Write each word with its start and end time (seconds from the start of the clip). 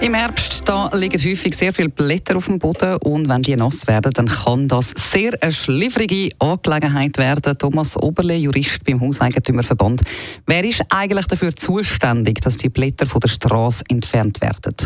im 0.00 0.14
Herbst 0.14 0.68
da 0.68 0.90
liegen 0.94 1.18
häufig 1.18 1.54
sehr 1.54 1.72
viele 1.72 1.88
Blätter 1.88 2.36
auf 2.36 2.46
dem 2.46 2.58
Boden 2.58 2.96
und 2.98 3.28
wenn 3.28 3.42
die 3.42 3.56
nass 3.56 3.86
werden, 3.88 4.12
dann 4.12 4.26
kann 4.26 4.68
das 4.68 4.90
sehr 4.90 5.32
eine 5.40 5.50
schliffrige 5.50 6.28
Angelegenheit 6.38 7.18
werden. 7.18 7.56
Thomas 7.58 7.96
Oberle, 7.96 8.36
Jurist 8.36 8.84
beim 8.84 9.00
Hauseigentümerverband. 9.00 10.02
Wer 10.46 10.64
ist 10.64 10.82
eigentlich 10.90 11.26
dafür 11.26 11.54
zuständig, 11.54 12.40
dass 12.40 12.58
die 12.58 12.68
Blätter 12.68 13.06
von 13.06 13.20
der 13.20 13.28
Straße 13.28 13.84
entfernt 13.88 14.40
werden? 14.40 14.76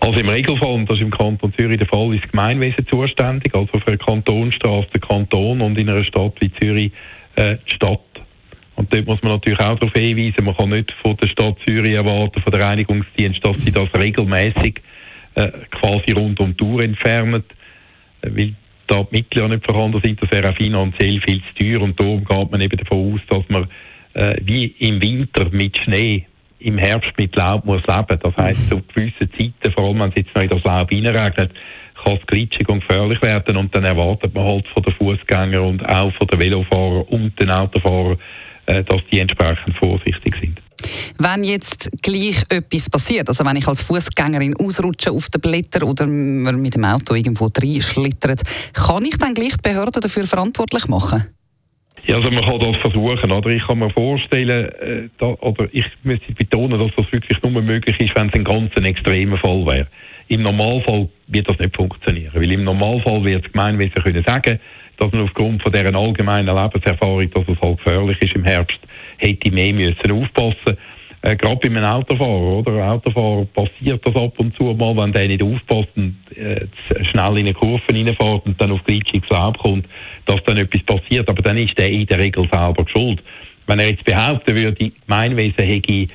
Also 0.00 0.20
im 0.20 0.28
Regelfall, 0.28 0.74
und 0.74 0.90
das 0.90 0.96
ist 0.96 1.02
im 1.02 1.10
Kanton 1.10 1.52
Zürich 1.56 1.78
der 1.78 1.86
Fall, 1.86 2.14
ist 2.14 2.24
das 2.24 2.30
Gemeinwesen 2.30 2.86
zuständig, 2.86 3.54
also 3.54 3.78
für 3.78 3.86
eine 3.86 3.98
Kantonstraße 3.98 4.88
der 4.92 5.00
Kanton 5.00 5.60
und 5.60 5.78
in 5.78 5.88
einer 5.88 6.04
Stadt 6.04 6.34
wie 6.40 6.50
Zürich 6.60 6.92
äh, 7.36 7.56
die 7.68 7.74
Stadt. 7.74 8.00
Und 8.76 8.92
dort 8.92 9.06
muss 9.06 9.22
man 9.22 9.32
natürlich 9.32 9.58
auch 9.58 9.78
darauf 9.78 9.92
hinweisen, 9.94 10.44
man 10.44 10.56
kann 10.56 10.70
nicht 10.70 10.92
von 11.02 11.16
der 11.16 11.28
Stadt 11.28 11.56
Zürich 11.66 11.94
erwarten, 11.94 12.40
von 12.40 12.52
der 12.52 12.60
Reinigungsdienst, 12.60 13.44
dass 13.44 13.56
sie 13.58 13.72
das 13.72 13.88
regelmäßig 13.94 14.80
äh, 15.34 15.50
quasi 15.70 16.12
rund 16.12 16.38
um 16.40 16.50
die 16.50 16.56
Tour 16.56 16.82
entfernen, 16.82 17.42
äh, 18.22 18.30
weil 18.30 18.54
da 18.86 19.02
die 19.02 19.16
Mittel 19.16 19.40
ja 19.40 19.48
nicht 19.48 19.64
vorhanden 19.64 20.00
sind, 20.02 20.22
das 20.22 20.30
wäre 20.30 20.50
auch 20.50 20.56
finanziell 20.56 21.20
viel 21.20 21.40
zu 21.40 21.62
teuer. 21.62 21.82
Und 21.82 21.98
darum 21.98 22.24
geht 22.24 22.50
man 22.50 22.60
eben 22.60 22.76
davon 22.76 23.14
aus, 23.14 23.20
dass 23.28 23.48
man 23.48 23.66
äh, 24.14 24.36
wie 24.42 24.66
im 24.78 25.00
Winter 25.02 25.48
mit 25.50 25.76
Schnee 25.78 26.26
im 26.58 26.78
Herbst 26.78 27.12
mit 27.18 27.36
Laub 27.36 27.64
muss 27.64 27.82
leben. 27.86 28.18
Das 28.22 28.36
heisst, 28.36 28.68
zu 28.68 28.82
gewissen 28.94 29.30
Zeiten, 29.32 29.72
vor 29.72 29.84
allem 29.84 30.00
wenn 30.00 30.08
es 30.10 30.16
jetzt 30.16 30.34
noch 30.34 30.42
in 30.42 30.48
das 30.48 30.64
Laub 30.64 30.90
reinregnet, 30.90 31.52
kann 32.04 32.16
es 32.16 32.26
glitschig 32.26 32.68
und 32.68 32.80
gefährlich 32.80 33.20
werden. 33.22 33.56
Und 33.56 33.74
dann 33.74 33.84
erwartet 33.84 34.34
man 34.34 34.44
halt 34.44 34.68
von 34.68 34.82
den 34.82 34.94
Fußgängern 34.94 35.60
und 35.60 35.88
auch 35.88 36.12
von 36.14 36.26
den 36.28 36.40
Velofahrern 36.40 37.02
und 37.02 37.40
den 37.40 37.50
Autofahrern, 37.50 38.18
dass 38.66 39.00
die 39.10 39.20
entsprechend 39.20 39.76
vorsichtig 39.78 40.34
sind. 40.40 40.60
Wenn 41.18 41.44
jetzt 41.44 41.90
gleich 42.02 42.42
etwas 42.50 42.90
passiert, 42.90 43.28
also 43.28 43.44
wenn 43.44 43.56
ich 43.56 43.66
als 43.66 43.82
Fußgängerin 43.82 44.56
ausrutsche 44.56 45.10
auf 45.10 45.28
den 45.28 45.40
Blätter 45.40 45.86
oder 45.86 46.06
man 46.06 46.60
mit 46.60 46.74
dem 46.74 46.84
Auto 46.84 47.14
irgendwo 47.14 47.46
reinschlittert, 47.46 48.42
kann 48.74 49.04
ich 49.04 49.16
dann 49.16 49.34
gleich 49.34 49.56
die 49.56 49.62
Behörden 49.68 50.02
dafür 50.02 50.26
verantwortlich 50.26 50.86
machen? 50.88 51.26
Ja, 52.06 52.16
also 52.16 52.30
man 52.30 52.44
kann 52.44 52.60
das 52.60 52.76
versuchen, 52.76 53.32
oder? 53.32 53.50
Ich 53.50 53.66
kann 53.66 53.80
mir 53.80 53.90
vorstellen, 53.90 54.68
äh, 54.80 55.08
da, 55.18 55.26
oder 55.26 55.68
ich 55.72 55.86
müsste 56.04 56.32
betonen, 56.34 56.78
dass 56.78 56.92
das 56.96 57.10
wirklich 57.10 57.42
nur 57.42 57.60
möglich 57.60 57.98
ist, 57.98 58.14
wenn 58.14 58.28
es 58.28 58.34
ein 58.34 58.44
ganz 58.44 58.72
extremer 58.76 59.38
Fall 59.38 59.66
wäre. 59.66 59.88
Im 60.28 60.42
Normalfall 60.42 61.08
wird 61.26 61.48
das 61.48 61.58
nicht 61.58 61.74
funktionieren, 61.74 62.32
weil 62.34 62.50
im 62.50 62.62
Normalfall 62.62 63.24
wird 63.24 63.44
das 63.44 63.52
Gemeinwesen 63.52 63.94
können 63.94 64.24
sagen, 64.24 64.60
dass 64.98 65.12
man 65.12 65.22
aufgrund 65.22 65.62
von 65.62 65.72
deren 65.72 65.94
allgemeinen 65.94 66.54
Lebenserfahrung, 66.54 67.30
dass 67.30 67.48
es 67.48 67.60
halt 67.60 67.78
gefährlich 67.78 68.20
ist 68.22 68.34
im 68.34 68.44
Herbst, 68.44 68.78
hätte 69.18 69.50
mehr 69.50 69.72
müssen 69.72 70.12
aufpassen 70.12 70.76
äh, 71.26 71.34
Gerade 71.36 71.56
bei 71.56 71.76
einem 71.76 71.84
Autofahrer, 71.84 72.58
oder? 72.58 72.72
Ein 72.72 72.90
Autofahrer 72.90 73.46
passiert 73.46 74.06
das 74.06 74.14
ab 74.14 74.38
und 74.38 74.54
zu 74.56 74.64
mal, 74.74 74.96
wenn 74.96 75.12
der 75.12 75.26
nicht 75.26 75.42
aufpasst 75.42 75.88
und 75.96 76.16
äh, 76.36 76.66
schnell 77.04 77.38
in 77.38 77.46
eine 77.46 77.54
Kurve 77.54 77.82
reinfährt 77.90 78.46
und 78.46 78.60
dann 78.60 78.70
auf 78.70 78.84
glitschiges 78.84 79.28
Laub 79.30 79.58
kommt, 79.58 79.86
dass 80.26 80.42
dann 80.44 80.58
etwas 80.58 80.82
passiert. 80.82 81.28
Aber 81.28 81.42
dann 81.42 81.56
ist 81.56 81.76
der 81.78 81.90
in 81.90 82.06
der 82.06 82.18
Regel 82.18 82.46
selber 82.48 82.84
schuld. 82.88 83.22
Wenn 83.66 83.80
er 83.80 83.90
jetzt 83.90 84.04
behaupten 84.04 84.54
würde, 84.54 84.92
Gemeinwesen 85.06 85.64
hätte 85.64 85.80
die 85.80 86.08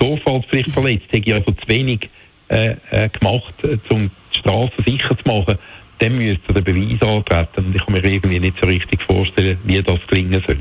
Sorgfaltspflicht 0.00 0.72
verletzt, 0.72 1.06
hätte 1.12 1.34
also 1.34 1.52
zu 1.52 1.68
wenig 1.68 2.08
äh, 2.48 2.74
äh, 2.90 3.08
gemacht, 3.08 3.54
äh, 3.62 3.78
um 3.90 4.10
die 4.34 4.38
Straße 4.38 4.74
sicher 4.84 5.16
zu 5.16 5.28
machen, 5.28 5.58
dann 5.98 6.18
müsste 6.18 6.52
der 6.52 6.60
Beweis 6.60 7.00
antreten. 7.02 7.66
Und 7.66 7.76
ich 7.76 7.84
kann 7.84 7.94
mir 7.94 8.04
irgendwie 8.04 8.40
nicht 8.40 8.56
so 8.60 8.66
richtig 8.66 9.02
vorstellen, 9.02 9.58
wie 9.64 9.82
das 9.82 10.00
gelingen 10.08 10.42
soll. 10.46 10.58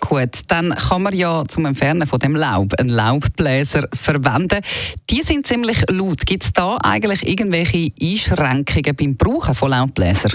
Gut, 0.00 0.40
dann 0.48 0.70
kann 0.70 1.02
man 1.02 1.14
ja 1.14 1.44
zum 1.48 1.64
Entfernen 1.64 2.06
von 2.06 2.18
dem 2.18 2.36
Laub 2.36 2.74
einen 2.78 2.90
Laubbläser 2.90 3.88
verwenden. 3.94 4.60
Die 5.10 5.22
sind 5.22 5.46
ziemlich 5.46 5.78
laut. 5.90 6.26
Gibt 6.26 6.44
es 6.44 6.52
da 6.52 6.76
eigentlich 6.82 7.26
irgendwelche 7.26 7.90
Einschränkungen 8.00 8.94
beim 8.94 9.16
Brauchen 9.16 9.54
von 9.54 9.70
Laubbläsern? 9.70 10.32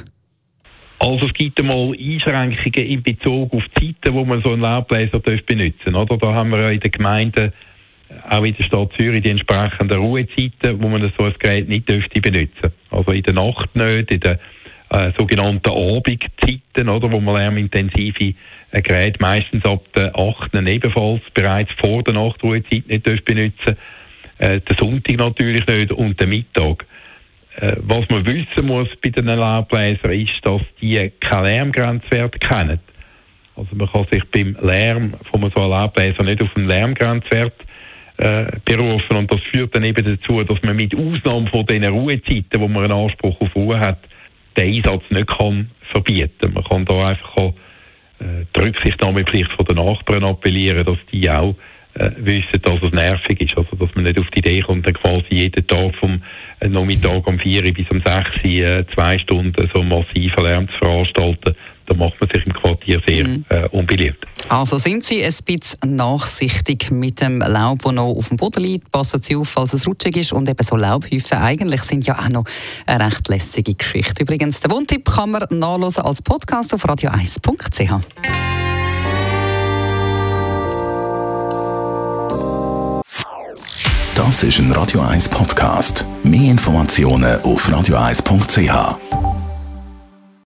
Also 0.99 1.27
es 1.27 1.33
gibt 1.33 1.59
einmal 1.59 1.93
Einschränkungen 1.97 2.87
in 2.87 3.03
Bezug 3.03 3.53
auf 3.53 3.63
die 3.79 3.95
Zeiten, 4.01 4.15
wo 4.15 4.25
man 4.25 4.41
so 4.43 4.51
einen 4.51 4.61
Laubbläser 4.61 5.19
benutzen 5.19 5.93
darf. 5.93 6.09
Da 6.19 6.33
haben 6.33 6.49
wir 6.49 6.61
ja 6.61 6.69
in 6.69 6.79
den 6.79 6.91
Gemeinden 6.91 7.53
auch 8.29 8.43
in 8.43 8.55
der 8.55 8.63
Stadt 8.63 8.91
Zürich 8.97 9.21
die 9.21 9.29
entsprechenden 9.29 9.97
Ruhezeiten, 9.97 10.81
wo 10.81 10.87
man 10.87 11.11
so 11.17 11.23
ein 11.25 11.33
Gerät 11.39 11.69
nicht 11.69 11.89
dürfte 11.89 12.21
benutzen. 12.21 12.71
Also 12.89 13.11
in 13.11 13.23
der 13.23 13.33
Nacht 13.33 13.75
nicht, 13.75 14.11
in 14.11 14.19
den 14.19 14.37
äh, 14.89 15.11
sogenannten 15.17 15.69
Abendzeiten, 15.69 16.89
oder, 16.89 17.11
wo 17.11 17.19
man 17.19 17.35
lärmintensive 17.35 18.33
äh, 18.71 18.81
Geräte 18.81 19.17
meistens 19.19 19.63
ab 19.65 19.83
der 19.95 20.17
8. 20.17 20.53
ebenfalls 20.67 21.21
bereits 21.33 21.71
vor 21.79 22.03
der 22.03 22.13
Nachtruhezeit 22.13 22.87
nicht 22.87 23.07
dürfte 23.07 23.33
benutzen. 23.33 23.77
Äh, 24.37 24.59
der 24.61 24.77
Sonntag 24.77 25.17
natürlich 25.17 25.65
nicht 25.67 25.91
und 25.91 26.19
der 26.19 26.27
Mittag. 26.27 26.85
Äh, 27.57 27.75
was 27.79 28.07
man 28.09 28.25
wissen 28.25 28.65
muss 28.65 28.89
bei 29.01 29.09
den 29.09 29.25
Laubbläsern 29.25 30.11
ist, 30.11 30.33
dass 30.43 30.61
die 30.81 31.11
keine 31.19 31.47
Lärmgrenzwert 31.47 32.39
kennen. 32.39 32.79
Also 33.55 33.75
man 33.75 33.91
kann 33.91 34.07
sich 34.11 34.23
beim 34.31 34.57
Lärm 34.61 35.13
von 35.29 35.41
so 35.53 35.61
einem 35.61 35.71
Laubbläser 35.71 36.23
nicht 36.23 36.41
auf 36.41 36.55
einen 36.55 36.67
Lärmgrenzwert 36.67 37.53
äh, 38.21 38.45
berufen. 38.65 39.17
Und 39.17 39.33
das 39.33 39.41
führt 39.51 39.75
dann 39.75 39.83
eben 39.83 40.05
dazu, 40.05 40.43
dass 40.43 40.61
man 40.61 40.75
mit 40.75 40.95
Ausnahme 40.95 41.47
von 41.49 41.65
den 41.65 41.83
Ruhezeiten, 41.85 42.59
wo 42.59 42.67
man 42.67 42.83
einen 42.83 42.93
Anspruch 42.93 43.39
auf 43.41 43.55
Ruhe 43.55 43.79
hat, 43.79 43.99
den 44.57 44.75
Einsatz 44.75 45.03
nicht 45.09 45.27
kann 45.27 45.71
verbieten. 45.91 46.53
Man 46.53 46.63
kann 46.63 46.85
da 46.85 47.07
einfach 47.07 47.37
auch, 47.37 47.53
äh, 48.19 48.45
die 48.55 48.59
Rücksichtnahmepflicht 48.59 49.51
von 49.53 49.65
den 49.65 49.77
Nachbarn 49.77 50.23
appellieren, 50.23 50.85
dass 50.85 50.99
die 51.11 51.29
auch 51.29 51.55
äh, 51.95 52.11
wissen, 52.17 52.61
dass 52.61 52.81
es 52.83 52.91
nervig 52.91 53.41
ist. 53.41 53.57
Also, 53.57 53.75
dass 53.75 53.93
man 53.95 54.03
nicht 54.03 54.19
auf 54.19 54.29
die 54.35 54.39
Idee 54.39 54.61
kommt, 54.61 54.85
dann 54.85 54.93
quasi 54.93 55.25
jeden 55.29 55.65
Tag 55.65 55.95
vom 55.95 56.21
äh, 56.59 56.67
Nachmittag 56.67 57.25
um 57.25 57.39
4 57.39 57.65
Uhr 57.65 57.71
bis 57.71 57.89
um 57.89 58.01
6 58.01 58.29
Uhr 58.43 58.51
äh, 58.51 58.85
zwei 58.93 59.17
Stunden 59.17 59.69
so 59.73 59.81
massiven 59.81 60.43
Lärm 60.43 60.67
zu 60.69 60.77
veranstalten 60.77 61.55
da 61.87 61.93
macht 61.93 62.19
man 62.19 62.29
sich 62.33 62.45
im 62.45 62.53
Quartier 62.53 63.01
sehr 63.07 63.27
mhm. 63.27 63.45
äh, 63.49 63.67
unbeliebt. 63.69 64.25
Also 64.49 64.77
sind 64.77 65.03
Sie 65.03 65.23
ein 65.23 65.33
bisschen 65.45 65.95
nachsichtig 65.95 66.91
mit 66.91 67.21
dem 67.21 67.39
Laub, 67.39 67.79
das 67.83 67.93
noch 67.93 68.15
auf 68.15 68.29
dem 68.29 68.37
Boden 68.37 68.63
liegt? 68.63 68.91
Passen 68.91 69.21
Sie 69.21 69.35
auf, 69.35 69.49
falls 69.49 69.73
es 69.73 69.87
rutschig 69.87 70.17
ist. 70.17 70.33
Und 70.33 70.49
eben 70.49 70.63
so 70.63 70.75
Laubhäufen 70.75 71.37
eigentlich 71.37 71.81
sind 71.83 72.05
ja 72.07 72.19
auch 72.19 72.29
noch 72.29 72.45
eine 72.85 73.05
recht 73.05 73.27
lässige 73.27 73.73
Geschichte. 73.73 74.23
Übrigens, 74.23 74.59
den 74.59 74.71
Wohntipp 74.71 75.05
kann 75.05 75.31
man 75.31 75.45
nachlesen 75.49 76.03
als 76.03 76.21
Podcast 76.21 76.73
auf 76.73 76.85
radio1.ch. 76.85 77.91
Das 84.15 84.43
ist 84.43 84.59
ein 84.59 84.71
Radio 84.71 85.01
1 85.01 85.29
Podcast. 85.29 86.05
Mehr 86.23 86.51
Informationen 86.51 87.41
auf 87.41 87.67
radio1.ch. 87.67 89.20